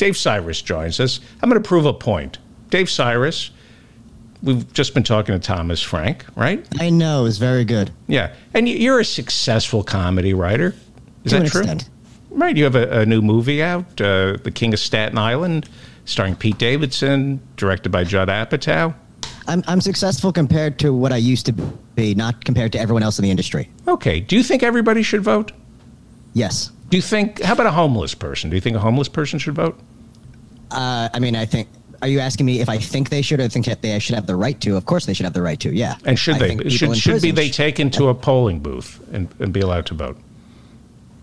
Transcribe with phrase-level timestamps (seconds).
[0.00, 1.20] Dave Sirus joins us.
[1.42, 2.38] I'm going to prove a point.
[2.70, 3.50] Dave Sirus,
[4.42, 6.66] we've just been talking to Thomas Frank, right?
[6.80, 7.90] I know, it's very good.
[8.06, 8.32] Yeah.
[8.54, 10.74] And you're a successful comedy writer.
[11.24, 11.60] Is To that true?
[11.60, 11.90] extent.
[12.30, 12.56] Right.
[12.56, 15.68] You have a, a new movie out, uh, The King of Staten Island,
[16.06, 18.94] starring Pete Davidson, directed by Judd Apatow.
[19.48, 23.18] I'm, I'm successful compared to what I used to be, not compared to everyone else
[23.18, 23.68] in the industry.
[23.86, 24.20] Okay.
[24.20, 25.52] Do you think everybody should vote?
[26.32, 26.70] Yes.
[26.88, 28.48] Do you think, how about a homeless person?
[28.48, 29.78] Do you think a homeless person should vote?
[30.70, 31.68] Uh, I mean, I think.
[32.02, 34.26] Are you asking me if I think they should or think that they should have
[34.26, 34.74] the right to?
[34.74, 35.70] Of course, they should have the right to.
[35.70, 35.96] Yeah.
[36.06, 36.70] And should I they?
[36.70, 40.16] Should, should be they taken to a polling booth and, and be allowed to vote?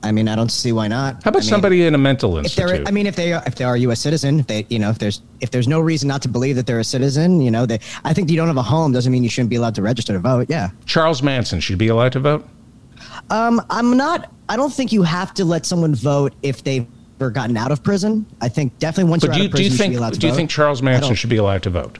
[0.04, 1.24] I mean, I don't see why not.
[1.24, 2.88] How about I mean, somebody in a mental If they're, institute?
[2.88, 4.00] I mean, if they are, if they are a U.S.
[4.00, 6.80] citizen, they, you know, if there's, if there's no reason not to believe that they're
[6.80, 9.30] a citizen, you know, they, I think you don't have a home doesn't mean you
[9.30, 10.48] shouldn't be allowed to register to vote.
[10.50, 10.70] Yeah.
[10.86, 12.48] Charles Manson should be allowed to vote?
[13.30, 14.32] Um, I'm not.
[14.50, 16.88] I don't think you have to let someone vote if they've
[17.20, 18.26] ever gotten out of prison.
[18.42, 19.80] I think definitely once But you're do out you, of do prison, you you should
[19.84, 21.98] think be allowed to do you think Charles Manson should be allowed to vote?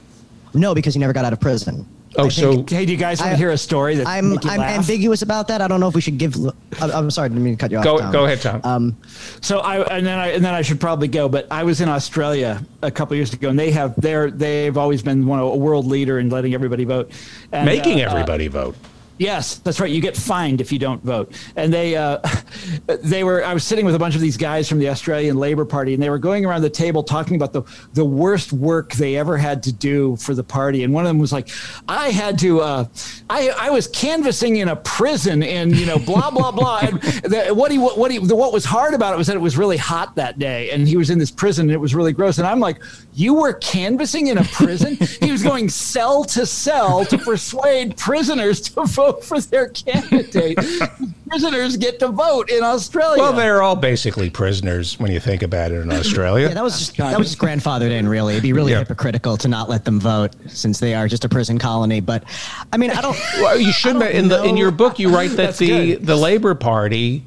[0.54, 1.86] No, because he never got out of prison.
[2.16, 4.06] Oh, I so think- Hey, do you guys want I- to hear a story that
[4.06, 4.78] I'm I'm laugh?
[4.78, 5.60] ambiguous about that.
[5.60, 6.34] I don't know if we should give.
[6.80, 7.84] I'm, I'm sorry, I didn't mean to cut you off.
[7.84, 8.12] go Tom.
[8.12, 8.60] go ahead, Tom.
[8.64, 8.96] Um,
[9.42, 11.88] So I and then I and then I should probably go, but I was in
[11.88, 15.86] Australia a couple years ago, and they have they're they've always been one a world
[15.86, 17.10] leader in letting everybody vote,
[17.52, 18.74] and, Making uh, uh, everybody vote.
[19.18, 19.90] Yes, that's right.
[19.90, 21.32] You get fined if you don't vote.
[21.56, 22.18] And they, uh,
[22.86, 23.44] they were.
[23.44, 26.02] I was sitting with a bunch of these guys from the Australian Labor Party, and
[26.02, 27.62] they were going around the table talking about the
[27.94, 30.84] the worst work they ever had to do for the party.
[30.84, 31.48] And one of them was like,
[31.88, 32.60] "I had to.
[32.60, 32.84] Uh,
[33.28, 36.80] I I was canvassing in a prison, and you know, blah blah blah.
[36.82, 39.58] And the, what he what he what was hard about it was that it was
[39.58, 42.38] really hot that day, and he was in this prison, and it was really gross.
[42.38, 42.80] And I'm like,
[43.14, 44.96] you were canvassing in a prison?
[45.20, 50.58] he was going cell to cell to persuade prisoners to vote for their candidate.
[51.28, 53.22] prisoners get to vote in Australia.
[53.22, 56.48] Well, they're all basically prisoners when you think about it in Australia.
[56.48, 58.08] yeah, that was just that was just grandfathered in.
[58.08, 58.78] Really, it'd be really Yeah.
[58.78, 62.00] hypocritical to not let them vote since they are just a prison colony.
[62.00, 62.24] But
[62.72, 63.16] I mean, I don't.
[63.40, 65.66] well, you should I don't in the in your book you write that the
[65.96, 66.06] good.
[66.06, 67.24] the Labor Party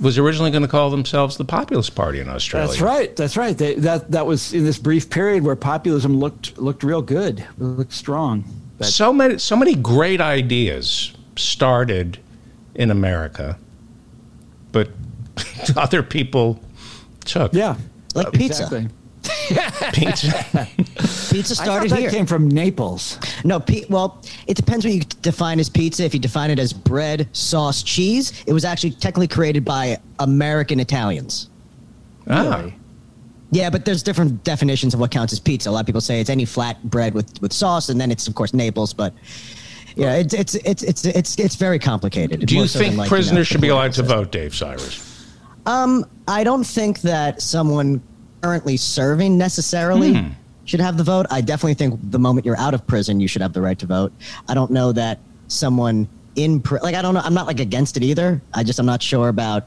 [0.00, 2.68] was originally going to call themselves the Populist Party in Australia.
[2.68, 3.14] That's right.
[3.16, 3.56] That's right.
[3.56, 7.48] They, that that was in this brief period where populism looked looked real good, It
[7.62, 8.44] looked strong.
[8.78, 12.18] But So many so many great ideas started
[12.74, 13.58] in America,
[14.72, 14.88] but
[15.76, 16.62] other people
[17.24, 17.76] took yeah,
[18.14, 18.64] Like pizza.
[18.64, 18.88] exactly.
[19.92, 20.32] pizza.
[21.32, 22.10] Pizza I started that here.
[22.10, 23.18] came from Naples.
[23.44, 26.04] No, pe- well, it depends what you define as pizza.
[26.04, 30.80] If you define it as bread, sauce, cheese, it was actually technically created by American
[30.80, 31.48] Italians.
[32.28, 32.56] Ah.
[32.58, 32.74] Really?
[33.52, 35.68] Yeah, but there's different definitions of what counts as pizza.
[35.68, 38.26] A lot of people say it's any flat bread with, with sauce, and then it's
[38.26, 38.92] of course Naples.
[38.92, 39.14] But
[39.96, 42.46] yeah, it's it's it's it's it's, it's very complicated.
[42.46, 44.30] Do you More so than, think like, you know, prisoners should be allowed to vote,
[44.32, 44.80] Dave Sirus?
[44.80, 46.04] system.
[46.28, 48.02] I don't think that someone
[48.42, 50.28] currently serving necessarily Hmm.
[50.64, 51.26] should have the vote.
[51.30, 53.86] I definitely think the moment you're out of prison, you should have the right to
[53.86, 54.12] vote.
[54.48, 57.20] I don't know that someone in pri- like I don't know.
[57.22, 58.40] I'm not like against it either.
[58.54, 59.66] I just I'm not sure about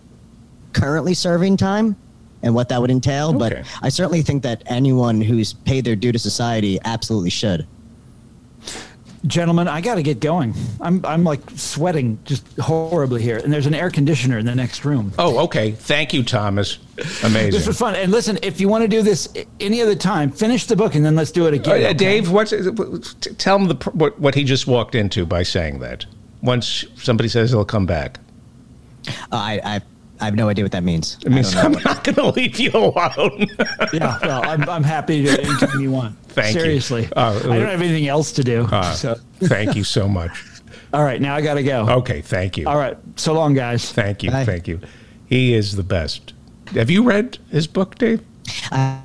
[0.74, 1.96] currently serving time
[2.44, 3.30] and what that would entail.
[3.30, 3.38] Okay.
[3.38, 7.66] But I certainly think that anyone who's paid their due to society absolutely should.
[9.28, 10.54] Gentlemen, I got to get going.
[10.80, 14.86] I'm I'm like sweating just horribly here, and there's an air conditioner in the next
[14.86, 15.12] room.
[15.18, 15.72] Oh, okay.
[15.72, 16.78] Thank you, Thomas.
[17.24, 17.52] Amazing.
[17.52, 17.96] this was fun.
[17.96, 19.28] And listen, if you want to do this
[19.60, 21.84] any other time, finish the book and then let's do it Uh, again.
[21.86, 21.94] okay?
[21.94, 22.52] Dave, what's
[23.38, 26.06] tell him the what, what he just walked into by saying that.
[26.42, 28.20] Once somebody says he'll come back,
[29.08, 29.82] Uh, I, I
[30.26, 31.20] I have no idea what that means.
[31.24, 33.46] it means I I'm don't going to leave you alone.
[33.94, 36.18] Yeah, well, I'm, I'm happy to do anything you want.
[36.30, 36.62] Thank you.
[36.62, 37.08] Seriously.
[37.16, 38.68] Uh, I don't have anything else to do.
[38.72, 40.44] Uh, so, thank you so much.
[40.94, 41.88] all right, now I got to go.
[42.00, 42.68] Okay, thank you.
[42.68, 43.92] All right, so long, guys.
[43.92, 44.32] Thank you.
[44.32, 44.44] Bye.
[44.46, 44.80] Thank you.
[45.28, 46.34] He is the best.
[46.74, 48.22] Have you read his book, Dave?
[48.72, 49.02] I-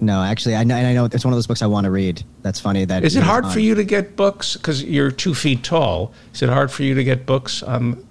[0.00, 1.92] no, actually, I know, and I know it's one of those books I want to
[1.92, 2.24] read.
[2.42, 2.84] That's funny.
[2.84, 6.12] That Is it hard on- for you to get books because you're two feet tall?
[6.34, 8.04] Is it hard for you to get books on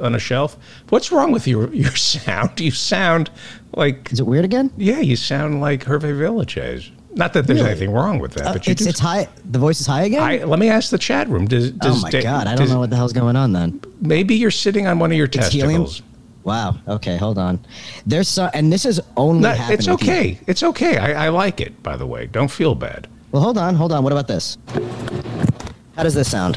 [0.00, 0.56] on a shelf?
[0.90, 2.60] What's wrong with your your sound?
[2.60, 3.30] You sound
[3.76, 4.72] like Is it weird again?
[4.76, 6.90] yeah, you sound like Hervé Villechaize.
[7.16, 7.70] Not that there's Really?
[7.70, 9.28] anything wrong with that, Uh, but you it's do it's high.
[9.50, 10.20] The voice is high again.
[10.22, 11.46] I, let me ask the chat room.
[11.46, 13.80] Does, oh my Da- god, I don't does- know what the hell's going on then.
[14.00, 15.82] Maybe you're sitting on one of your It's helium?
[15.84, 16.02] testicles.
[16.42, 16.76] Wow.
[16.88, 17.60] Okay, hold on.
[18.04, 19.78] There's so, and this is only No, happening.
[19.78, 20.38] it's okay.
[20.48, 20.98] It's okay.
[20.98, 21.80] I, I like it.
[21.84, 23.06] By the way, don't feel bad.
[23.30, 24.02] Well, hold on, hold on.
[24.02, 24.58] What about this?
[25.96, 26.56] How does this sound?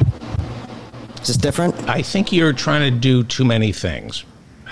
[1.28, 1.90] Is this different?
[1.90, 4.24] I think you're trying to do too many things.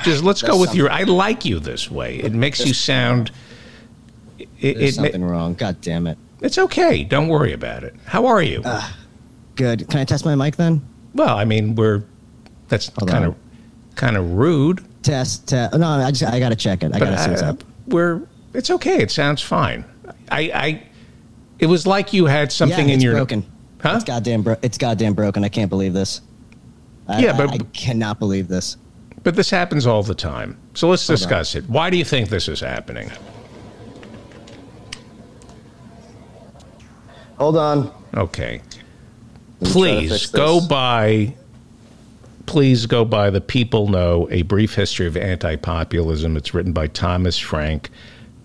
[0.03, 0.89] Just let's go with your.
[0.89, 2.17] I like you this way.
[2.17, 3.31] It makes you sound.
[4.39, 5.55] It, There's it, something wrong.
[5.55, 6.17] God damn it.
[6.41, 7.03] it's okay.
[7.03, 7.93] Don't worry about it.
[8.05, 8.63] How are you?
[9.55, 9.89] Good.
[9.89, 10.81] Can I test my mic then?
[11.13, 12.03] well, I mean, we're.
[12.69, 13.35] That's kind of,
[13.95, 14.83] kind of rude.
[15.03, 15.47] Test.
[15.47, 15.77] Test.
[15.77, 16.87] No, I just I gotta check it.
[16.95, 17.63] I But gotta see what's uh, up.
[17.87, 18.21] we're
[18.53, 19.01] It's okay.
[19.01, 19.83] It sounds fine.
[20.31, 20.83] I, I
[21.59, 23.45] it was like you had something yeah, in it's your broken.
[23.81, 23.93] Huh?
[23.95, 25.43] It's goddamn bro- It's goddamn broken.
[25.43, 26.21] I can't believe this.
[27.07, 28.77] I, Yeah, but- I, I cannot believe this.
[29.23, 30.55] But this happens all the time.
[30.75, 31.19] So let's Hold on.
[31.19, 31.67] discuss it.
[31.67, 33.09] Why do you think this is happening?
[37.37, 37.91] Hold on.
[38.15, 38.61] Okay.
[39.61, 41.33] Let me try to Please go by
[42.45, 47.39] please go by the people know a brief history of anti-populism it's written by thomas
[47.39, 47.89] frank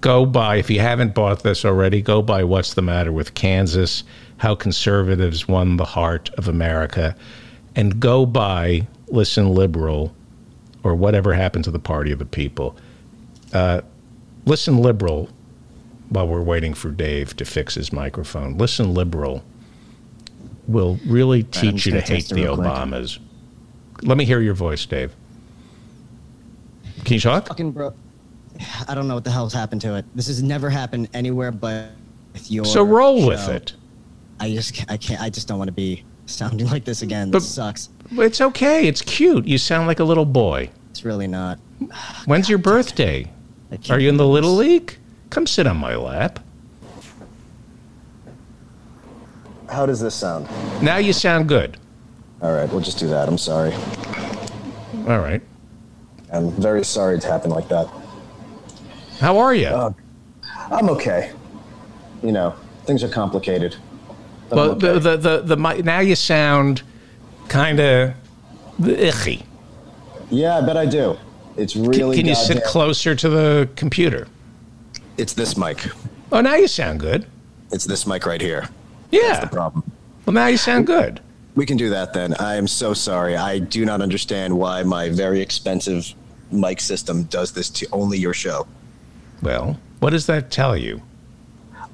[0.00, 4.02] go by if you haven't bought this already go by what's the matter with kansas
[4.38, 7.14] how conservatives won the heart of america
[7.76, 10.14] and go by listen liberal
[10.82, 12.76] or whatever happened to the party of the people
[13.52, 13.80] uh,
[14.46, 15.28] listen liberal
[16.08, 19.42] while we're waiting for dave to fix his microphone listen liberal
[20.70, 22.68] will really teach you to hate the it real quick.
[22.68, 23.18] Obamas.
[24.02, 25.14] Let me hear your voice, Dave.
[27.04, 27.48] Can you talk?
[27.48, 27.92] Fucking bro.
[28.88, 30.04] I don't know what the hell's happened to it.
[30.14, 31.90] This has never happened anywhere but
[32.32, 32.64] with your.
[32.64, 33.72] So roll with it.
[34.38, 35.20] I just, I can't.
[35.20, 37.30] I just don't want to be sounding like this again.
[37.30, 37.88] But- This sucks.
[38.12, 38.88] It's okay.
[38.88, 39.46] It's cute.
[39.46, 40.70] You sound like a little boy.
[40.90, 41.58] It's really not.
[42.26, 43.30] When's your birthday?
[43.88, 44.96] Are you in the believe little league?
[45.30, 46.40] Come sit on my lap.
[49.68, 50.48] How does this sound?
[50.82, 51.76] Now you sound good.
[52.42, 53.28] All right, we'll just do that.
[53.28, 53.72] I'm sorry.
[55.06, 55.40] All right.
[56.32, 57.88] I'm very sorry it happened like that.
[59.20, 59.66] How are you?
[59.68, 59.92] Uh,
[60.70, 61.32] I'm okay.
[62.22, 63.76] You know, things are complicated.
[64.50, 64.98] But well, okay.
[64.98, 66.82] the, the the the now you sound
[67.48, 68.14] kind of
[68.84, 69.44] icky.
[70.28, 71.16] yeah, I bet I do.
[71.56, 72.16] It's really.
[72.16, 74.26] can you sit closer to the computer?
[75.16, 75.86] It's this mic.
[76.32, 77.26] Oh, now you sound good.
[77.72, 78.68] It's this mic right here.
[79.10, 79.20] Yeah.
[79.28, 79.90] That's the problem.
[80.26, 81.20] Well, now you sound good.
[81.54, 82.34] We can do that then.
[82.34, 83.36] I am so sorry.
[83.36, 86.14] I do not understand why my very expensive
[86.50, 88.66] mic system does this to only your show.
[89.42, 91.02] Well, what does that tell you?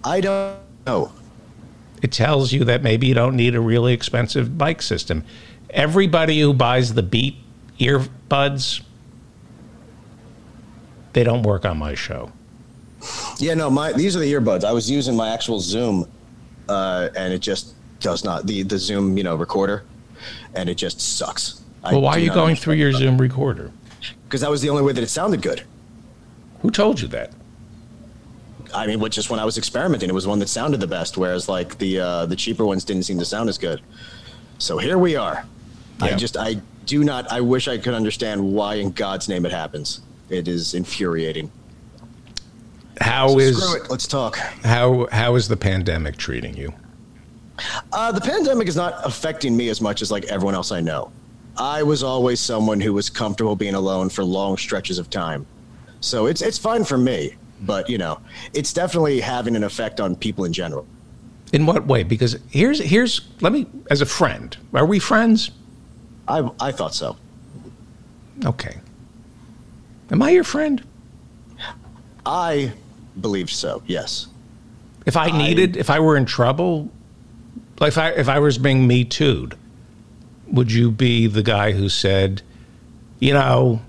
[0.05, 1.13] I don't know.
[2.03, 5.25] It tells you that maybe you don't need a really expensive bike system.
[5.71, 7.37] Everybody who buys the Beat
[7.79, 8.83] earbuds,
[11.13, 12.33] they don't work on my show.
[13.39, 14.65] Yeah, no, my these are the earbuds.
[14.65, 16.11] I was using my actual Zoom,
[16.69, 19.85] uh, and it just does not the the Zoom you know recorder,
[20.55, 21.63] and it just sucks.
[21.85, 23.71] Well, why are you going through your Zoom recorder?
[24.25, 25.63] Because that was the only way that it sounded good.
[26.63, 27.33] Who told you that?
[28.75, 31.17] I mean, which just when I was experimenting, it was one that sounded the best,
[31.17, 33.81] whereas like the uh, the cheaper ones didn't seem to sound as good.
[34.59, 35.45] So here we are.
[36.01, 37.31] I just I do not.
[37.33, 40.01] I wish I could understand why in God's name it happens.
[40.29, 41.51] It is infuriating.
[43.01, 43.91] How So is screw it.
[43.91, 44.37] Let's talk.
[44.65, 46.73] how how is the pandemic treating you?
[47.93, 51.11] Uh, the pandemic is not affecting me as much as like everyone else I know.
[51.59, 55.47] I was always someone who was comfortable being alone for long stretches of time,
[56.01, 57.35] so it's it's fine for me.
[57.63, 58.21] But you know,
[58.53, 60.87] it's definitely having an effect on people in general.
[61.53, 62.03] In what way?
[62.03, 64.57] Because here's here's let me as a friend.
[64.75, 65.51] Are we friends?
[66.29, 67.17] I I thought so.
[68.45, 68.79] Okay.
[70.11, 70.83] Am I your friend?
[72.25, 72.73] I
[73.21, 73.83] believe so.
[73.87, 74.27] Yes.
[75.07, 76.91] If I needed, if I were in trouble,
[77.79, 79.57] like if I if I was being me too'd,
[80.49, 82.43] would you be the guy who said,
[83.21, 83.81] you know,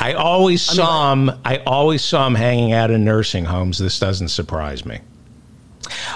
[0.00, 1.30] I always saw him.
[1.44, 3.78] I always saw him hanging out in nursing homes.
[3.78, 5.00] This doesn't surprise me.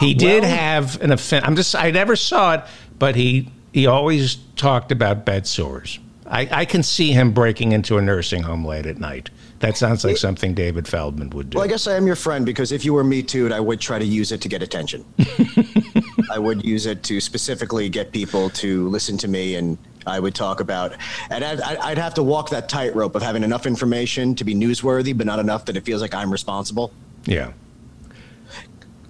[0.01, 1.45] He did Well- have an offense.
[1.47, 1.75] I'm just.
[1.75, 2.65] I never saw it,
[2.99, 5.99] but he he always talked about bed sores.
[6.29, 9.31] I, I can see him breaking into a nursing home late at night.
[9.61, 11.57] That sounds like something David Feldman would do.
[11.57, 13.81] Well, I guess I am your friend because if you were me too, I would
[13.81, 15.05] try to use it to get attention.
[16.33, 20.35] I would use it to specifically get people to listen to me, and I would
[20.35, 20.95] talk about.
[21.31, 25.17] And I'd, I'd have to walk that tightrope of having enough information to be newsworthy,
[25.17, 26.93] but not enough that it feels like I'm responsible.
[27.25, 27.53] Yeah.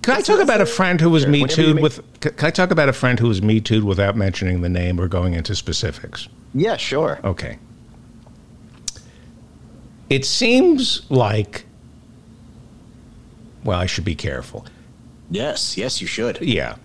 [0.03, 2.01] Can I talk about a friend who was Sure, me too'd with?
[2.21, 5.09] Can I talk about a friend who was me too'd without mentioning the name or
[5.09, 6.29] going into specifics?
[6.55, 7.19] Yeah, sure.
[7.25, 7.59] Okay.
[10.09, 11.67] It seems like.
[13.65, 14.65] Well, I should be careful.
[15.29, 16.41] Yes, yes, you should.
[16.41, 16.77] Yeah.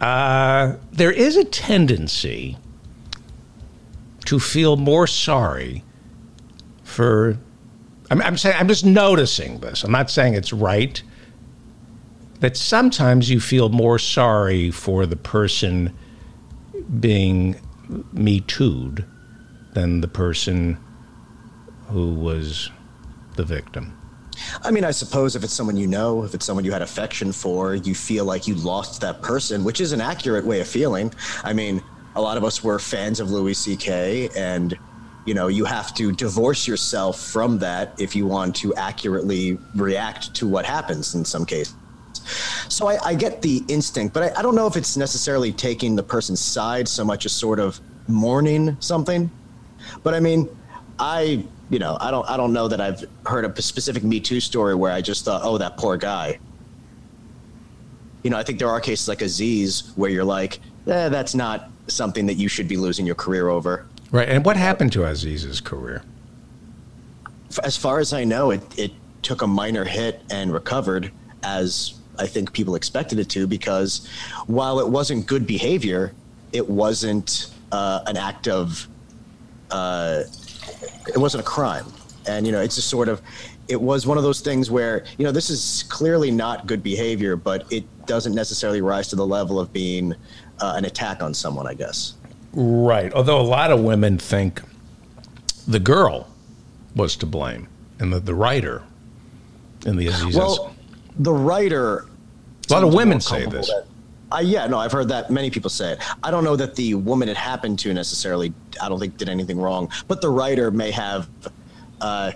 [0.00, 2.56] Uh, there is a tendency
[4.26, 5.82] to feel more sorry
[6.82, 7.38] for.
[8.10, 9.82] I'm, I'm saying I'm just noticing this.
[9.84, 11.02] I'm not saying it's right.
[12.40, 15.96] That sometimes you feel more sorry for the person
[17.00, 17.58] being
[18.12, 19.06] me too'd
[19.72, 20.76] than the person
[21.88, 22.70] who was
[23.36, 23.96] the victim.
[24.62, 27.32] I mean, I suppose if it's someone you know, if it's someone you had affection
[27.32, 31.12] for, you feel like you lost that person, which is an accurate way of feeling.
[31.44, 31.82] I mean,
[32.14, 34.30] a lot of us were fans of Louis C.K.
[34.36, 34.76] and
[35.26, 40.32] you know you have to divorce yourself from that if you want to accurately react
[40.34, 41.74] to what happens in some cases
[42.68, 45.96] so I, I get the instinct but I, I, don't know if it's necessarily taking
[45.96, 49.30] the person's side so much as sort of mourning something
[50.02, 50.48] but i mean
[50.98, 54.40] i you know i don't i don't know that i've heard a specific me too
[54.40, 56.38] story where i just thought oh that poor guy
[58.22, 61.70] you know i think there are cases like aziz where you're like eh, that's not
[61.88, 64.28] something that you should be losing your career over Right.
[64.28, 66.02] And what happened to Aziz's career?
[67.62, 71.10] As far as I know, it, it took a minor hit and recovered
[71.42, 74.08] as I think people expected it to because
[74.46, 76.12] while it wasn't good behavior,
[76.52, 78.88] it wasn't uh, an act of,
[79.70, 80.22] uh,
[81.08, 81.86] it wasn't a crime.
[82.26, 83.22] And, you know, it's just sort of,
[83.68, 87.36] it was one of those things where, you know, this is clearly not good behavior,
[87.36, 90.12] but it doesn't necessarily rise to the level of being
[90.60, 92.14] uh, an attack on someone, I guess.
[92.52, 93.12] Right.
[93.12, 94.62] Although a lot of women think
[95.68, 96.28] the girl
[96.94, 98.82] was to blame and the, the writer
[99.84, 100.36] in the Aziz.
[100.36, 100.74] Well,
[101.18, 102.06] the writer.
[102.68, 103.68] A lot of women say this.
[103.68, 103.86] That,
[104.32, 105.98] uh, yeah, no, I've heard that many people say it.
[106.22, 108.52] I don't know that the woman it happened to necessarily,
[108.82, 111.28] I don't think did anything wrong, but the writer may have
[112.00, 112.32] uh,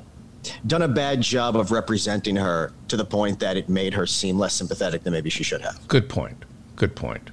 [0.67, 4.39] done a bad job of representing her to the point that it made her seem
[4.39, 5.87] less sympathetic than maybe she should have.
[5.89, 6.45] Good point.
[6.77, 7.31] Good point.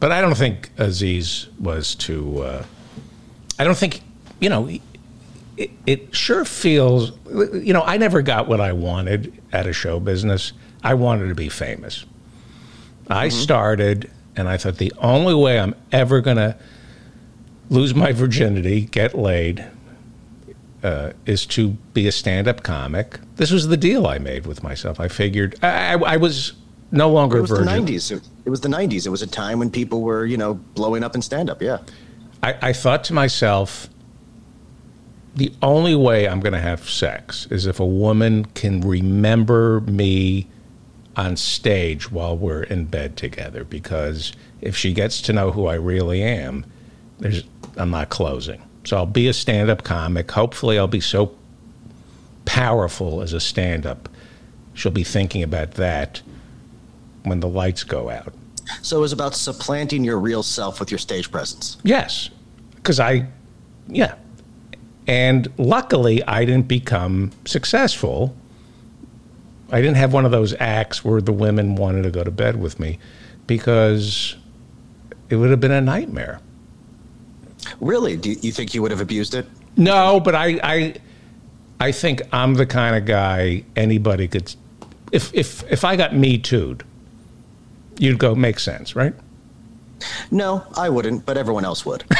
[0.00, 2.42] But I don't think Aziz was to.
[2.42, 2.64] Uh,
[3.58, 4.00] I don't think
[4.40, 4.68] you know.
[5.56, 7.12] It, it sure feels.
[7.26, 10.52] You know, I never got what I wanted at a show business.
[10.84, 12.04] I wanted to be famous.
[13.08, 13.38] I mm-hmm.
[13.38, 16.56] started, and I thought the only way I'm ever going to
[17.70, 19.64] lose my virginity, get laid,
[20.82, 23.18] uh, is to be a stand-up comic.
[23.36, 25.00] This was the deal I made with myself.
[25.00, 26.52] I figured I, I was
[26.90, 27.66] no longer it was virgin.
[27.66, 28.12] the 90s.
[28.12, 29.06] It, it, was the 90s.
[29.06, 31.60] It was a time when people were, you know, blowing up in stand up.
[31.60, 31.78] Yeah.
[32.42, 33.88] I, I thought to myself,
[35.34, 40.48] the only way I'm going to have sex is if a woman can remember me
[41.18, 43.64] on stage while we're in bed together.
[43.64, 46.64] Because if she gets to know who I really am,
[47.18, 47.42] there's,
[47.76, 48.62] I'm not closing.
[48.84, 50.30] So I'll be a stand up comic.
[50.30, 51.34] Hopefully, I'll be so
[52.44, 54.08] powerful as a stand up.
[54.72, 56.22] She'll be thinking about that
[57.24, 58.32] when the lights go out.
[58.82, 61.78] So it was about supplanting your real self with your stage presence.
[61.82, 62.30] Yes,
[62.76, 63.26] because I,
[63.88, 64.14] yeah,
[65.06, 68.36] and luckily I didn't become successful.
[69.70, 72.60] I didn't have one of those acts where the women wanted to go to bed
[72.60, 72.98] with me
[73.46, 74.36] because
[75.28, 76.40] it would have been a nightmare.
[77.80, 78.16] Really?
[78.16, 79.46] Do you think you would have abused it?
[79.76, 80.94] No, but I, I,
[81.80, 84.54] I think I'm the kind of guy anybody could.
[85.12, 86.82] If if if I got me too'd,
[87.98, 89.14] you'd go, makes sense, right?
[90.30, 92.04] No, I wouldn't, but everyone else would.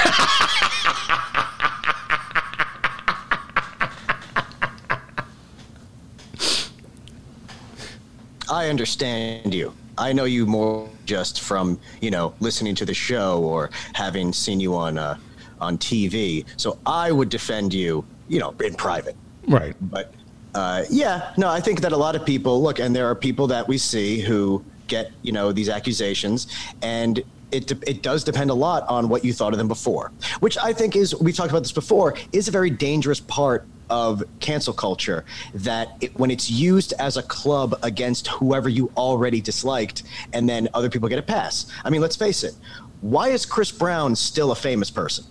[8.50, 9.74] I understand you.
[9.96, 14.60] I know you more just from you know listening to the show or having seen
[14.60, 15.18] you on uh,
[15.60, 16.44] on TV.
[16.56, 19.16] So I would defend you, you know, in private.
[19.46, 19.74] Right.
[19.80, 20.14] But
[20.54, 23.46] uh, yeah, no, I think that a lot of people look, and there are people
[23.48, 26.46] that we see who get you know these accusations
[26.80, 30.58] and it, it does depend a lot on what you thought of them before, which
[30.58, 34.72] I think is, we talked about this before, is a very dangerous part of cancel
[34.72, 40.02] culture that it, when it's used as a club against whoever you already disliked
[40.32, 41.66] and then other people get a pass.
[41.84, 42.54] I mean, let's face it.
[43.00, 45.24] Why is Chris Brown still a famous person?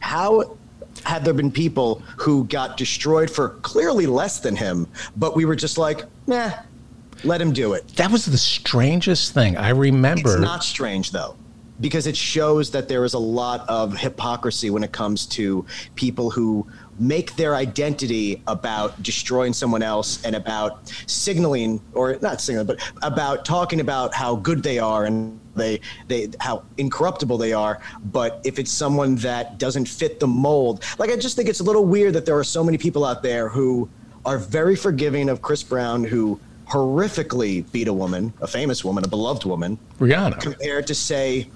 [0.00, 0.56] How
[1.04, 5.56] have there been people who got destroyed for clearly less than him, but we were
[5.56, 6.50] just like, nah,
[7.24, 7.86] let him do it.
[7.96, 9.56] That was the strangest thing.
[9.56, 10.32] I remember.
[10.32, 11.36] It's not strange, though,
[11.80, 15.64] because it shows that there is a lot of hypocrisy when it comes to
[15.94, 16.66] people who
[16.98, 23.44] make their identity about destroying someone else and about signaling or not signaling but about
[23.44, 27.80] talking about how good they are and they they how incorruptible they are.
[28.12, 31.64] But if it's someone that doesn't fit the mold like i just think it's a
[31.64, 33.88] little weird that there are so many people out there who
[34.24, 36.38] are very forgiving of Chris Brown who
[36.68, 41.48] horrifically beat a woman, a famous woman, a beloved woman, Rihanna, compared to say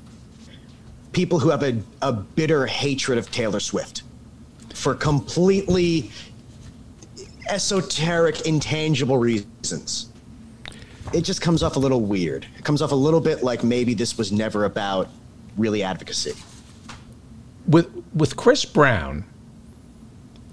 [1.12, 4.04] people who have a, a bitter hatred of Taylor Swift
[4.80, 6.10] for completely
[7.49, 10.08] esoteric, intangible reasons.
[11.12, 12.46] It just comes off a little weird.
[12.56, 15.08] It comes off a little bit like maybe this was never about
[15.56, 16.34] really advocacy.
[17.66, 19.25] With with Chris Brown,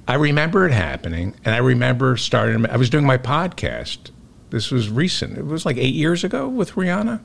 [0.07, 2.65] I remember it happening, and I remember starting.
[2.65, 4.11] I was doing my podcast
[4.49, 5.37] this was recent.
[5.37, 7.21] It was like eight years ago with Rihanna.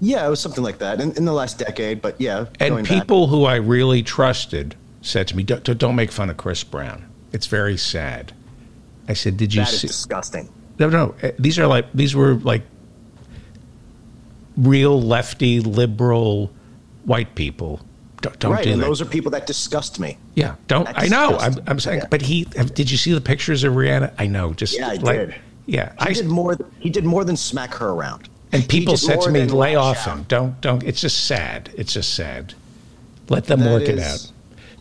[0.00, 2.02] Yeah, it was something like that in, in the last decade.
[2.02, 3.30] But yeah, and people back.
[3.30, 7.04] who I really trusted said to me, "Don't, don't make fun of Chris Brown.
[7.32, 8.32] It's very sad."
[9.08, 9.70] I said, "Did you see?
[9.70, 10.48] That is see?" disgusting.
[10.78, 11.14] No, no.
[11.22, 12.62] uh, These are like these were like
[14.56, 16.50] real lefty liberal
[17.04, 17.80] white people.
[18.20, 18.86] Don't, don't right, do and that.
[18.86, 20.16] those are people that disgust me.
[20.34, 20.88] yeah, don't.
[20.94, 21.36] I know.
[21.38, 22.06] I'm, I'm saying, Yeah.
[22.08, 22.44] but he.
[22.44, 24.14] Did you see the pictures of Rihanna?
[24.18, 24.52] I know.
[24.54, 25.34] Just Yeah, I like, did.
[25.66, 26.56] Yeah, He I did more.
[26.78, 28.28] He did more than smack her around.
[28.52, 30.18] and people said to me, "Lay off out.
[30.18, 30.24] him.
[30.28, 31.70] Don't, don't." It's just sad.
[31.76, 32.54] It's just sad.
[33.28, 34.30] Let them That work it out.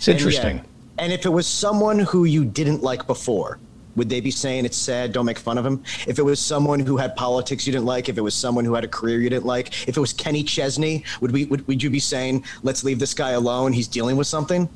[0.02, 0.56] It's And interesting.
[0.58, 0.66] yet-
[0.98, 3.60] And if it was someone who you didn't like before,
[3.96, 5.84] would they be saying it's sad, don't make fun of him?
[6.08, 8.74] If it was someone who had politics you didn't like, if it was someone who
[8.74, 11.84] had a career you didn't like, if it was Kenny Chesney, would we would, would
[11.84, 14.68] you be saying, let's leave this guy alone, he's dealing with something?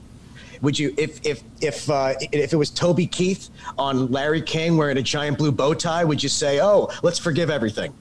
[0.61, 4.97] Would you if if if uh, if it was Toby Keith on Larry King wearing
[4.99, 7.93] a giant blue bow tie, would you say, "Oh, let's forgive everything"?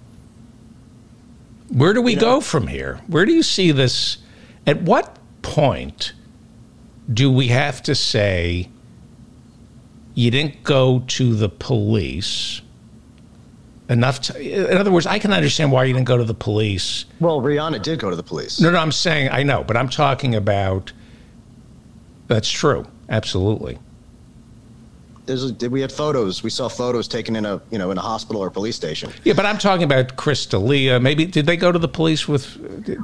[1.69, 3.01] Where do we you know- go from here?
[3.07, 4.19] Where do you see this?
[4.67, 6.13] At what point
[7.13, 8.69] do we have to say
[10.15, 12.63] you didn't go to the police
[13.89, 14.21] enough?
[14.23, 17.05] To, in other words, I can understand why you didn't go to the police.
[17.21, 18.61] Well, Rihanna did go to the police.
[18.61, 20.93] No, no, I'm saying I know, but I'm talking about.
[22.27, 22.87] That's true.
[23.11, 23.79] Absolutely.
[25.27, 26.43] There's a, we had photos.
[26.43, 29.11] We saw photos taken in a you know in a hospital or police station.
[29.25, 31.01] Yeah, but I'm talking about Chris D'Elia.
[31.01, 32.59] Maybe did they go to the police with?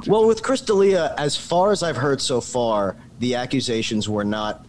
[0.07, 4.65] Well, with Chris D'Elia, as far as I've heard so far, the accusations were not.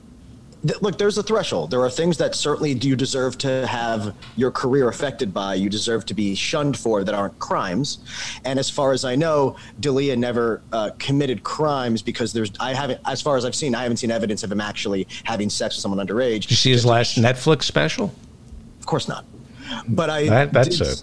[0.67, 1.71] Th- Look, there's a threshold.
[1.71, 5.69] There are things that certainly do you deserve to have your career affected by, you
[5.69, 7.99] deserve to be shunned for that aren't crimes.
[8.45, 13.01] And as far as I know, D'Elia never uh, committed crimes because there's, I haven't,
[13.07, 15.83] as far as I've seen, I haven't seen evidence of him actually having sex with
[15.83, 16.43] someone underage.
[16.43, 18.13] Did you see his last Netflix special?
[18.81, 19.25] Of course not.
[19.89, 20.29] But I.
[20.29, 20.97] That, that's a.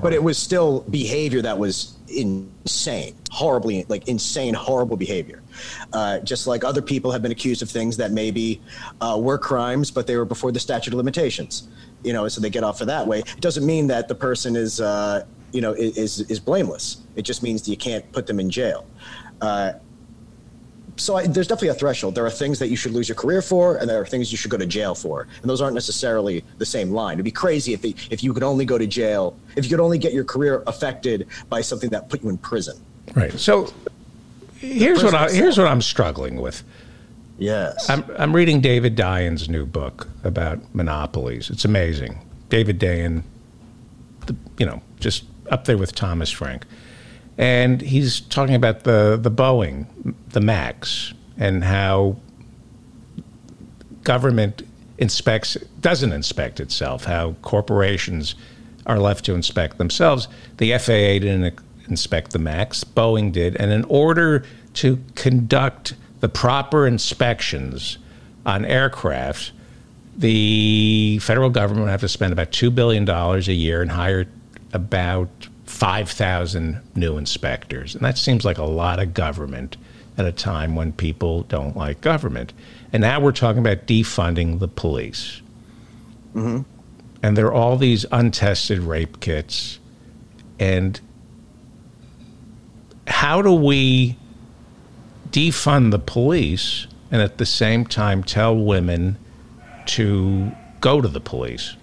[0.00, 5.42] but it was still behavior that was insane, horribly, like insane, horrible behavior.
[5.92, 8.60] Uh, just like other people have been accused of things that maybe
[9.00, 11.68] uh, were crimes, but they were before the statute of limitations.
[12.02, 13.18] You know, so they get off for that way.
[13.20, 17.02] It doesn't mean that the person is, uh, you know, is is blameless.
[17.16, 18.86] It just means you can't put them in jail.
[21.00, 22.14] So I, there's definitely a threshold.
[22.14, 24.38] There are things that you should lose your career for, and there are things you
[24.38, 27.14] should go to jail for, and those aren't necessarily the same line.
[27.14, 29.82] It'd be crazy if it, if you could only go to jail, if you could
[29.82, 32.78] only get your career affected by something that put you in prison.
[33.14, 33.32] Right.
[33.32, 33.72] So
[34.56, 36.62] here's what I, here's what I'm struggling with.
[37.38, 37.88] Yes.
[37.88, 41.48] I'm I'm reading David Dayen's new book about monopolies.
[41.48, 42.20] It's amazing.
[42.50, 43.22] David Dayan,
[44.26, 46.66] the, you know, just up there with Thomas Frank,
[47.40, 49.86] and he's talking about the the Boeing,
[50.28, 52.16] the Max, and how
[54.04, 54.62] government
[54.98, 57.04] inspects doesn't inspect itself.
[57.04, 58.34] How corporations
[58.84, 60.28] are left to inspect themselves.
[60.58, 62.84] The FAA didn't inspect the Max.
[62.84, 67.96] Boeing did, and in order to conduct the proper inspections
[68.44, 69.52] on aircraft,
[70.14, 74.26] the federal government would have to spend about $2 billion a year and hire
[74.74, 75.48] about
[75.80, 77.94] 5,000 new inspectors.
[77.94, 79.78] And that seems like a lot of government
[80.18, 82.52] at a time when people don't like government.
[82.92, 85.40] And now we're talking about defunding the police.
[86.34, 86.64] Mm-hmm.
[87.22, 89.78] And there are all these untested rape kits.
[90.58, 91.00] And
[93.06, 94.18] how do we
[95.30, 99.16] defund the police and at the same time tell women
[99.86, 101.74] to go to the police?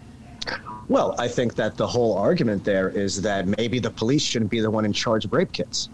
[0.89, 4.59] Well, I think that the whole argument there is that maybe the police shouldn't be
[4.59, 5.89] the one in charge of rape kits.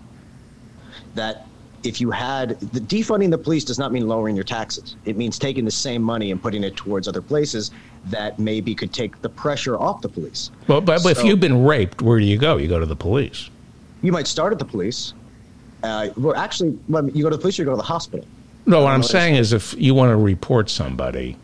[1.16, 1.48] That
[1.84, 4.96] if you had the defunding the police does not mean lowering your taxes.
[5.06, 7.72] It means taking the same money and putting it towards other places
[8.06, 10.52] that maybe could take the pressure off the police.
[10.68, 12.58] Well, but, but if you've been raped, where do you go?
[12.58, 13.50] You go to the police.
[14.02, 15.14] You might start at the police.
[15.82, 18.26] Uh, well, actually, when you go to the police, you go to the hospital.
[18.66, 21.38] No, what I'm saying is if you want to report somebody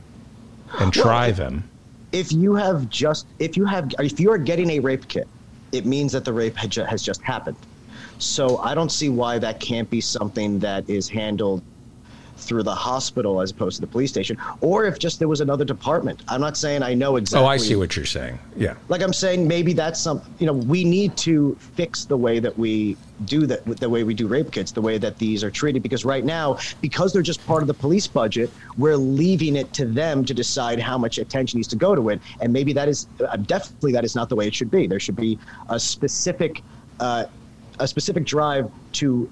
[0.79, 1.68] and try them,
[2.11, 5.29] If you have just, if you have, if you are getting a rape kit,
[5.71, 7.57] it means that the rape has just happened.
[8.17, 11.63] So I don't see why that can't be something that is handled
[12.39, 15.65] through the hospital as opposed to the police station, or if just there was another
[15.65, 16.23] department.
[16.28, 17.45] I'm not saying I know exactly.
[17.45, 18.39] oh, I see what you're saying.
[18.56, 18.75] Yeah.
[18.88, 20.21] like I'm saying, maybe that's some.
[20.39, 24.13] You know, we need to fix the way that we do that, the way we
[24.13, 25.84] do rape kits, the way that these are treated.
[25.84, 29.86] Because right now, because they're just part of the police budget, we're leaving it to
[29.86, 32.21] them to decide how much attention needs to go to it.
[32.41, 34.88] And maybe that is uh, definitely that is not the way it should be.
[34.88, 35.38] There should be
[35.69, 36.63] a specific,
[36.99, 37.25] uh,
[37.80, 39.30] a specific drive to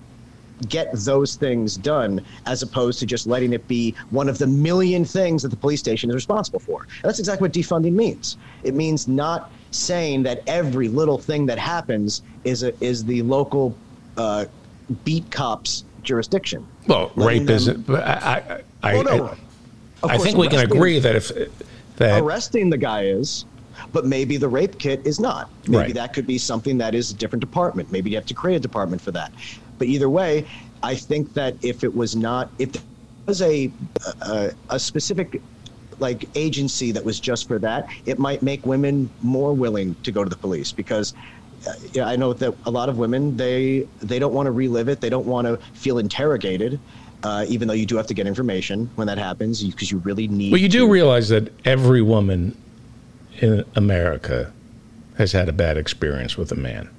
[0.70, 5.06] get those things done as opposed to just letting it be one of the million
[5.06, 6.82] things that the police station is responsible for.
[6.82, 8.38] And that's exactly what defunding means.
[8.64, 13.76] It means not saying that every little thing that happens is a, is the local
[14.18, 14.46] uh,
[15.04, 16.66] beat cops jurisdiction.
[16.88, 17.70] Well, Letting rape is.
[17.70, 19.26] I, I, I, Well, no.
[19.28, 19.38] I-
[20.04, 21.32] I think we can agree that if
[21.98, 23.46] that arresting the guy is,
[23.92, 25.50] but maybe the rape kit is not.
[25.68, 25.94] Maybe Right.
[25.96, 27.92] that could be something that is a different department.
[27.92, 29.32] Maybe you have to create a department for that.
[29.78, 30.46] But either way,
[30.84, 32.84] I think that if it was not, if there
[33.26, 33.72] was a
[34.22, 35.42] a, a specific
[36.00, 40.24] like agency that was just for that, it might make women more willing to go
[40.24, 41.14] to the police because.
[41.68, 44.88] Uh, yeah, I know that a lot of women they they don't want to relive
[44.88, 45.02] it.
[45.02, 46.80] They don't want to feel interrogated,
[47.24, 50.28] uh, even though you do have to get information when that happens because you really
[50.28, 50.52] need.
[50.52, 52.56] well, you do to- realize that every woman
[53.40, 54.54] in America
[55.18, 56.90] has had a bad experience with a man.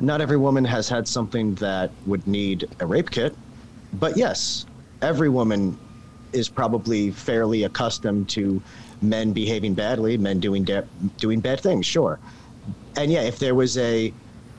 [0.00, 3.36] Not every woman has had something that would need a rape kit,
[3.94, 4.66] but yes,
[5.02, 5.78] every woman
[6.32, 8.62] is probably fairly accustomed to
[9.02, 10.66] men behaving badly, men doing
[11.18, 11.86] doing bad things.
[11.86, 12.18] Sure,
[12.96, 14.12] and yeah, if there was a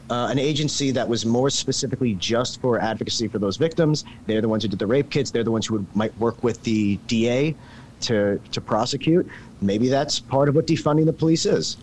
[0.10, 4.50] uh, an agency that was more specifically just for advocacy for those victims, they're the
[4.50, 5.32] ones who did the rape kits.
[5.32, 7.56] They're the ones who would, might work with the DA
[8.02, 9.28] to to prosecute.
[9.62, 11.78] Maybe that's part of what defunding the police is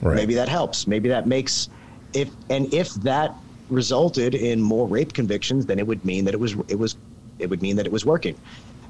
[0.00, 0.14] Right.
[0.14, 0.86] maybe that helps.
[0.86, 1.68] Maybe that makes
[2.12, 3.36] if and if that
[3.68, 6.96] resulted in more rape convictions then it would mean that it was it was
[7.38, 8.36] it would mean that it was working.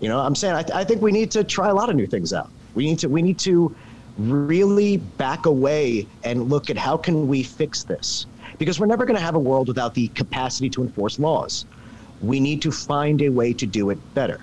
[0.00, 2.06] You know i'm saying i, I think we need to try a lot of new
[2.06, 2.50] things out.
[2.74, 3.74] We need to we need to
[4.18, 8.26] really back away and look at how can we fix this?
[8.58, 11.64] Because we're never going to have a world without the capacity to enforce laws.
[12.20, 14.40] We need to find a way to do it better.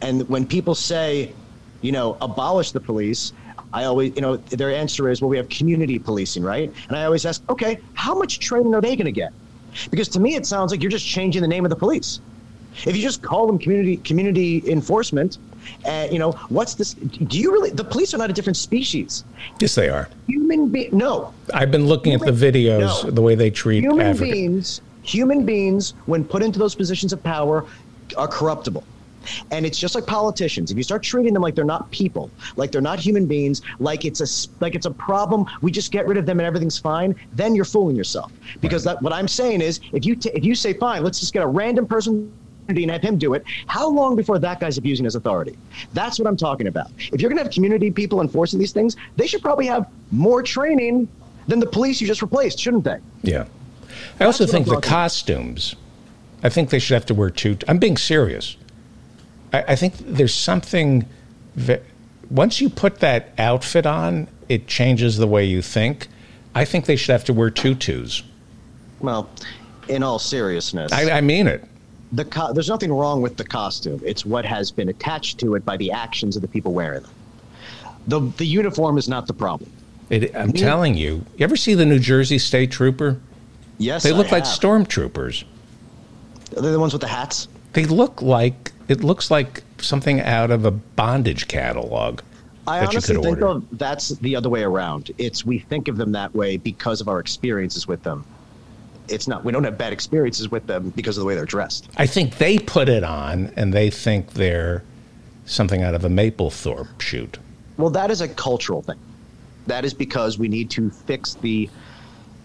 [0.00, 1.34] And when people say,
[1.80, 3.32] you know, abolish the police,
[3.72, 6.72] I always, you know, their answer is, well, we have community policing, right?
[6.88, 9.32] And I always ask, okay, how much training are they going to get?
[9.90, 12.20] Because to me, it sounds like you're just changing the name of the police.
[12.86, 15.38] If you just call them community community enforcement,
[15.84, 16.94] uh, you know, what's this?
[16.94, 17.70] Do you really?
[17.70, 19.24] The police are not a different species.
[19.60, 20.08] Yes, they are.
[20.28, 21.34] Human being, no.
[21.52, 23.10] I've been looking at the videos, No.
[23.10, 24.32] the way they treat Human African.
[24.32, 27.64] beings, human beings, when put into those positions of power,
[28.16, 28.84] are corruptible.
[29.50, 30.70] And it's just like politicians.
[30.70, 34.04] If you start treating them like they're not people, like they're not human beings, like
[34.04, 37.14] it's a like it's a problem, we just get rid of them and everything's fine.
[37.32, 38.32] Then you're fooling yourself.
[38.60, 41.32] Because that, what I'm saying is, if you t- if you say fine, let's just
[41.32, 42.32] get a random person
[42.68, 43.44] and have him do it.
[43.66, 45.56] How long before that guy's abusing his authority?
[45.94, 46.90] That's what I'm talking about.
[46.98, 50.42] If you're going to have community people enforcing these things, they should probably have more
[50.42, 51.08] training
[51.46, 52.98] than the police you just replaced, shouldn't they?
[53.22, 53.46] Yeah.
[54.20, 54.82] I also what think the about.
[54.82, 55.76] costumes,
[56.42, 57.56] I think they should have to wear two.
[57.66, 58.56] I'm being serious.
[59.52, 61.06] I, I think there's something
[61.56, 61.82] that
[62.30, 66.08] once you put that outfit on, it changes the way you think.
[66.54, 68.22] I think they should have to wear tutus.
[69.00, 69.28] Well,
[69.88, 71.64] in all seriousness, I, I mean it.
[72.12, 74.00] the co- there's nothing wrong with the costume.
[74.04, 77.10] It's what has been attached to it by the actions of the people wearing them.
[78.06, 79.70] The the uniform is not the problem.
[80.10, 81.24] it I'm telling you.
[81.36, 83.20] You ever see the New Jersey State Trooper?
[83.78, 85.44] Yes, They look like stormtroopers.
[86.50, 87.46] They're the ones with the hats.
[87.74, 92.20] They look like it looks like something out of a bondage catalog
[92.66, 93.60] I that you honestly could think order.
[93.60, 95.10] though that's the other way around.
[95.18, 98.24] It's we think of them that way because of our experiences with them.
[99.08, 99.42] It's not.
[99.42, 101.88] We don't have bad experiences with them because of the way they're dressed.
[101.96, 104.82] I think they put it on and they think they're
[105.46, 107.38] something out of a Mapplethorpe shoot.
[107.78, 108.98] Well, that is a cultural thing.
[109.66, 111.70] That is because we need to fix the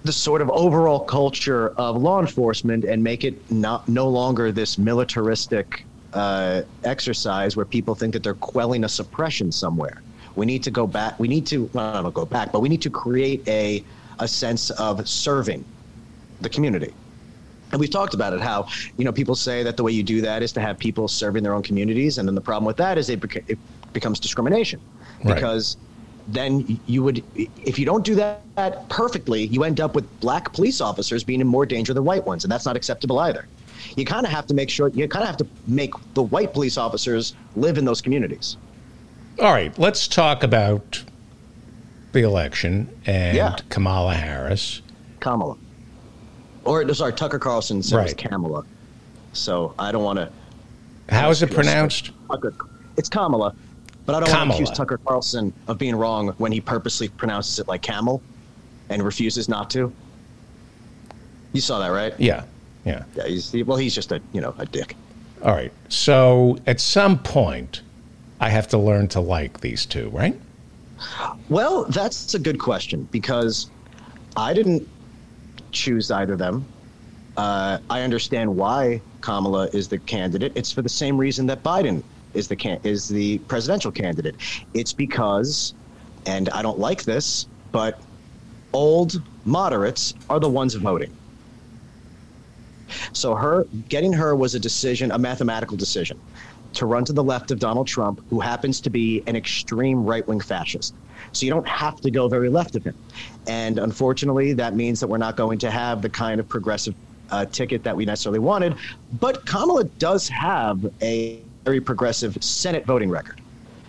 [0.06, 4.78] the sort of overall culture of law enforcement and make it not no longer this
[4.78, 10.02] militaristic uh, exercise where people think that they're quelling a suppression somewhere.
[10.36, 11.20] We need to go back.
[11.20, 13.84] We need to well, I don't go back, but we need to create a
[14.20, 15.66] a sense of serving
[16.42, 16.96] the community.
[17.72, 20.22] And we've talked about it how you know people say that the way you do
[20.22, 22.98] that is to have people serving their own communities, and then the problem with that
[22.98, 23.60] is it, beca- it
[23.94, 24.80] becomes discrimination
[25.24, 25.36] Right.
[25.36, 25.78] because
[26.28, 30.82] then you would if you don't do that perfectly, you end up with black police
[30.82, 33.48] officers being in more danger than white ones, and that's not acceptable either.
[33.96, 36.54] You kind of have to make sure you kind of have to make the white
[36.54, 38.58] police officers live in those communities.
[39.40, 41.04] All right, let's talk about
[42.12, 43.56] the election and Yeah.
[43.70, 44.82] Kamala Harris.
[45.20, 45.58] Kamala,
[46.66, 48.18] or sorry, Tucker Carlson was Right.
[48.18, 48.64] Kamala,
[49.34, 50.30] so I don't want to.
[51.10, 52.12] How is it pronounced?
[52.30, 52.54] Tucker.
[52.98, 53.56] It's Kamala,
[54.06, 57.58] but I don't want to accuse Tucker Carlson of being wrong when he purposely pronounces
[57.60, 58.22] it like camel
[58.90, 59.92] and refuses not to.
[61.54, 62.14] You saw that, right?
[62.20, 62.44] Yeah,
[62.86, 63.04] yeah.
[63.16, 63.28] Yeah.
[63.28, 63.78] He's he- well.
[63.78, 64.96] He's just a you know a dick.
[65.44, 65.72] All right.
[65.90, 67.82] So at some point,
[68.40, 70.40] I have to learn to like these two, right?
[71.50, 73.70] Well, that's a good question because
[74.38, 74.88] I didn't
[75.72, 76.66] choose either of them.
[77.36, 80.54] Uh, I understand why Kamala is the candidate.
[80.56, 84.36] It's for the same reason that Biden is the can- is the presidential candidate.
[84.74, 85.74] It's because,
[86.26, 88.00] and I don't like this, but
[88.72, 91.12] old moderates are the ones voting.
[93.14, 96.20] So her getting her was a decision, a mathematical decision,
[96.74, 100.40] to run to the left of Donald Trump, who happens to be an extreme right-wing
[100.40, 100.96] fascist.
[101.32, 102.96] So you don't have to go very left of him.
[103.48, 106.96] And unfortunately, that means that we're not going to have the kind of progressive
[107.32, 108.76] uh, ticket that we necessarily wanted.
[109.20, 113.42] But Kamala does have a very progressive Senate voting record.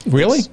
[0.07, 0.39] Really?
[0.39, 0.51] It's,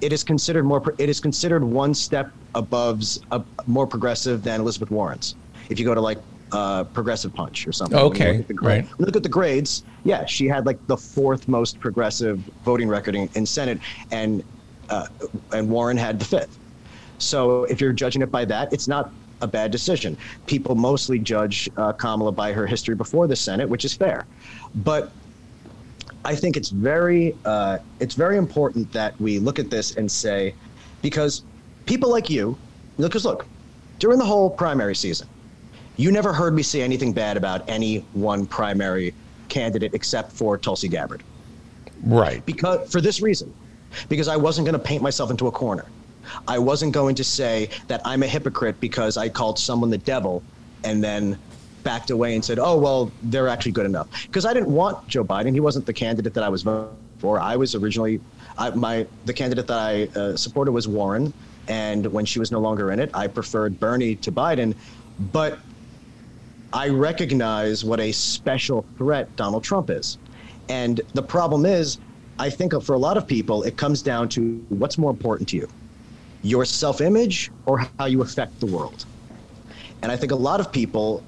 [0.00, 0.94] it is considered more.
[0.98, 5.34] It is considered one step above, uh, more progressive than Elizabeth Warren's.
[5.70, 6.18] If you go to like
[6.56, 7.98] uh, Progressive Punch or something.
[7.98, 8.86] Okay, look right.
[8.98, 9.84] Look at the grades.
[10.04, 13.78] Yeah, she had like the fourth most progressive voting record in, in Senate,
[14.10, 14.42] and
[14.88, 15.06] uh,
[15.52, 16.58] and Warren had the fifth.
[17.18, 19.10] So if you're judging it by that, it's not
[19.42, 20.16] a bad decision.
[20.46, 24.26] People mostly judge uh, Kamala by her history before the Senate, which is fair.
[24.76, 25.12] But
[26.24, 30.54] I think it's very uh, it's very important that we look at this and say,
[31.02, 31.42] because
[31.84, 32.56] people like you,
[32.96, 33.44] because look,
[33.98, 35.28] during the whole primary season,
[35.96, 39.14] you never heard me say anything bad about any one primary
[39.48, 41.22] candidate except for Tulsi Gabbard.
[42.04, 42.44] Right.
[42.44, 43.52] Because for this reason,
[44.08, 45.86] because I wasn't going to paint myself into a corner.
[46.48, 50.42] I wasn't going to say that I'm a hypocrite because I called someone the devil
[50.84, 51.38] and then
[51.84, 55.24] backed away and said, "Oh, well, they're actually good enough." Because I didn't want Joe
[55.24, 55.52] Biden.
[55.52, 57.38] He wasn't the candidate that I was voting for.
[57.38, 58.20] I was originally
[58.58, 61.32] I, my the candidate that I uh, supported was Warren,
[61.68, 64.74] and when she was no longer in it, I preferred Bernie to Biden.
[65.32, 65.58] But
[66.72, 70.18] I recognize what a special threat Donald Trump is.
[70.68, 71.98] And the problem is,
[72.38, 75.56] I think for a lot of people, it comes down to what's more important to
[75.56, 75.68] you
[76.42, 79.04] your self image or how you affect the world.
[80.02, 81.22] And I think a lot of people,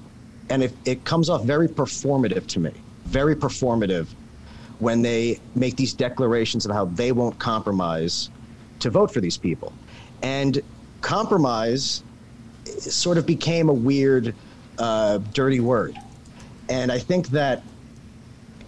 [0.49, 2.71] and it, it comes off very performative to me,
[3.05, 4.07] very performative
[4.79, 8.29] when they make these declarations of how they won't compromise
[8.79, 9.73] to vote for these people.
[10.21, 10.61] And
[11.01, 12.03] compromise
[12.79, 14.33] sort of became a weird,
[14.79, 15.95] uh, dirty word.
[16.69, 17.63] And I think that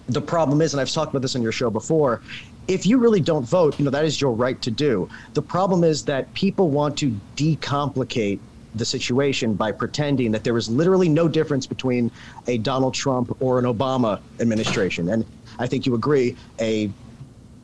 [0.08, 2.21] the problem is, and I've talked about this on your show before,
[2.67, 5.10] if you really don't vote, you know, that is your right to do.
[5.34, 8.39] The problem is that people want to decomplicate
[8.76, 12.10] the situation by pretending that there is literally no difference between
[12.47, 15.10] a Donald Trump or an Obama administration.
[15.10, 15.26] And
[15.60, 16.89] I think you agree, a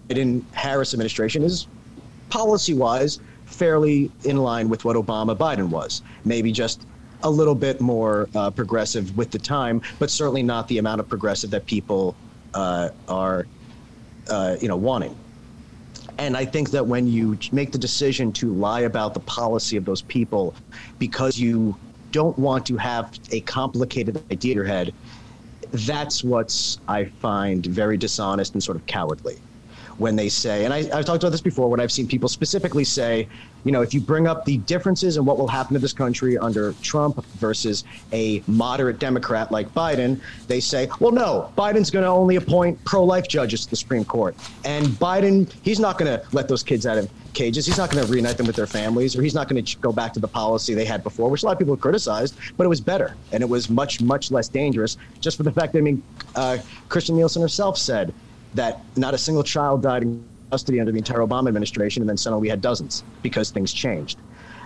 [0.09, 1.67] Biden Harris administration is
[2.29, 6.01] policy wise fairly in line with what Obama Biden was.
[6.25, 6.85] Maybe just
[7.23, 11.09] a little bit more uh, progressive with the time, but certainly not the amount of
[11.09, 12.15] progressive that people
[12.53, 13.47] uh, are,
[14.29, 15.15] uh, you know, wanting.
[16.17, 19.85] And I think that when you make the decision to lie about the policy of
[19.85, 20.55] those people
[20.97, 21.77] because you
[22.11, 24.93] don't want to have a complicated idea in your head,
[25.71, 29.37] that's what's I find very dishonest and sort of cowardly
[29.97, 32.83] when they say, and I, have talked about this before, when I've seen people specifically
[32.83, 33.27] say,
[33.67, 36.37] you know, if you bring up the differences in what will happen to this country
[36.37, 42.09] under Trump versus a moderate Democrat like Biden, they say, well, no, Biden's going to
[42.09, 44.37] only appoint pro life judges to the Supreme Court.
[44.63, 47.65] And Biden, he's not going to let those kids out of cages.
[47.65, 49.91] He's not going to reunite them with their families, or he's not going to go
[49.91, 52.69] back to the policy they had before, which a lot of people criticized, but it
[52.69, 53.17] was better.
[53.33, 56.01] And it was much, much less dangerous just for the fact that, I mean,
[56.35, 58.13] uh, Kirstjen Nielsen herself said,
[58.53, 62.17] that not a single child died in custody under the entire Obama administration, and then
[62.17, 64.17] suddenly we had dozens because things changed.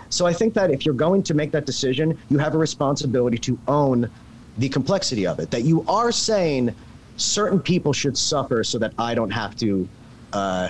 [0.09, 3.37] So I think that if you're going to make that decision, you have a responsibility
[3.39, 4.09] to own
[4.57, 5.51] the complexity of it.
[5.51, 6.75] That you are saying
[7.15, 9.87] certain people should suffer so that I don't have to
[10.33, 10.69] uh,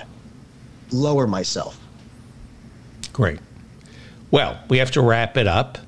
[0.92, 1.78] lower myself.
[3.12, 3.40] Great.
[4.30, 5.78] Well, we have to wrap it up.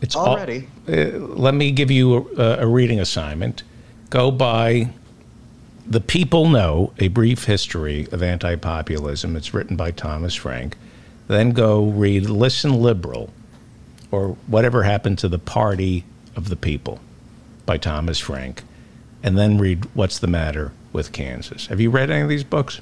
[0.00, 0.68] It's already.
[0.88, 1.06] All, uh,
[1.36, 3.64] let me give you a, a reading assignment.
[4.10, 4.90] Go by
[5.86, 9.36] the People Know A Brief History of Anti Populism.
[9.36, 10.76] It's written by Thomas Frank.
[11.28, 13.30] Then go read Listen Liberal
[14.10, 16.04] or Whatever Happened to the Party
[16.36, 17.00] of the People
[17.66, 18.62] by Thomas Frank.
[19.22, 21.66] And then read What's the Matter with Kansas.
[21.68, 22.80] Have you read any of these books?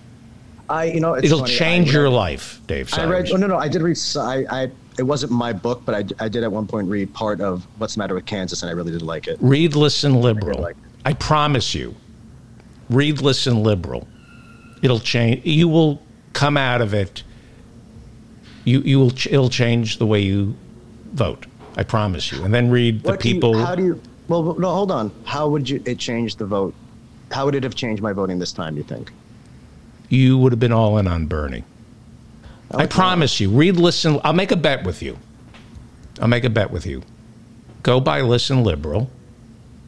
[0.68, 1.52] I, you know, it'll funny.
[1.52, 2.94] change read, your life, Dave.
[2.94, 3.30] I read.
[3.32, 3.98] Oh no, no, I did read.
[4.16, 7.40] I, I, it wasn't my book, but I, I did at one point read part
[7.40, 9.36] of What's the Matter with Kansas, and I really did like it.
[9.40, 10.60] Read, listen, liberal.
[10.60, 11.94] I, like I promise you,
[12.90, 14.06] read, listen, liberal.
[14.82, 15.44] It'll change.
[15.44, 17.22] You will come out of it.
[18.64, 19.10] You you will.
[19.10, 20.54] It'll change the way you
[21.12, 21.46] vote.
[21.76, 22.44] I promise you.
[22.44, 23.56] And then read the what people.
[23.56, 24.02] You, how do you?
[24.28, 24.70] Well, no.
[24.70, 25.10] Hold on.
[25.24, 25.82] How would you?
[25.86, 26.74] It change the vote.
[27.30, 28.76] How would it have changed my voting this time?
[28.76, 29.12] You think?
[30.08, 31.64] You would have been all in on Bernie.
[32.72, 32.84] Okay.
[32.84, 33.50] I promise you.
[33.50, 34.20] Read, listen.
[34.24, 35.18] I'll make a bet with you.
[36.20, 37.02] I'll make a bet with you.
[37.82, 39.10] Go by listen liberal.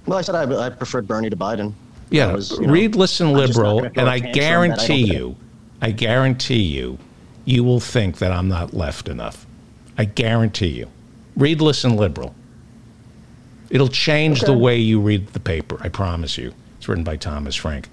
[0.07, 1.75] Well, I said I, I preferred Bernie to Biden.
[2.12, 5.37] Yeah, was, you know, read, listen, liberal, and I guarantee you,
[5.81, 6.98] I guarantee you,
[7.44, 9.46] you will think that I'm not left enough.
[9.96, 10.88] I guarantee you.
[11.37, 12.35] Read, listen, liberal.
[13.70, 15.79] It'll change the way you read the paper.
[15.81, 16.53] I promise you.
[16.77, 17.88] It's written by Thomas Frank.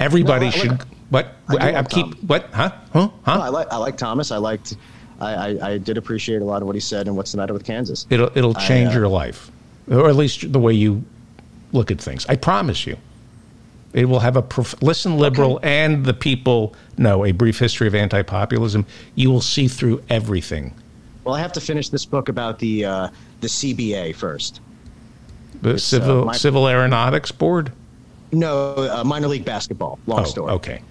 [0.00, 0.84] Everybody No, I- should.
[1.10, 1.36] What?
[1.48, 2.06] I I, I keep.
[2.06, 2.14] Tom.
[2.26, 2.48] What?
[2.52, 2.72] Huh?
[2.92, 3.08] Huh?
[3.24, 3.36] Huh?
[3.36, 4.30] No, I like I like Thomas.
[4.30, 4.76] I liked.
[5.20, 7.52] I, I, I did appreciate a lot of what he said and what's the matter
[7.52, 8.06] with Kansas.
[8.10, 9.50] It'll it'll change uh, your life,
[9.90, 11.04] or at least the way you
[11.72, 12.24] look at things.
[12.26, 12.96] I promise you.
[13.92, 17.94] It will have a prof- listen liberal and the people no a brief history of
[17.94, 18.86] anti-populism.
[19.16, 20.74] You will see through everything.
[21.24, 23.08] Well, I have to finish this book about the uh,
[23.40, 24.60] the CBA first.
[25.62, 27.72] The uh, civil my- civil aeronautics board.
[28.32, 29.98] No, uh, minor league basketball.
[30.06, 30.52] Long Oh, story.
[30.52, 30.82] okay.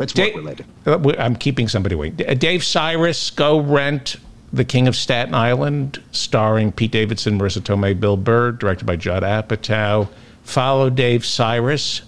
[0.00, 0.66] It's Da- work related.
[0.84, 2.16] uh, I'm keeping somebody waiting.
[2.38, 4.16] Dave Sirus, go rent
[4.52, 9.22] The King of Staten Island, starring Pete Davidson, Marisa Tomei, Bill Burr, directed by Judd
[9.22, 10.08] Apatow.
[10.42, 12.00] Follow Dave Sirus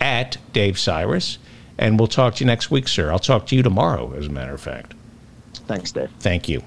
[0.00, 1.38] at Dave Sirus,
[1.78, 3.10] and we'll talk to you next week, sir.
[3.10, 4.94] I'll talk to you tomorrow, as a matter of fact.
[5.66, 6.10] Thanks, Dave.
[6.20, 6.62] Thank you.